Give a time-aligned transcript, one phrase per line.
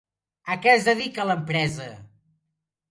[0.53, 1.93] A què es dedica l'empresa?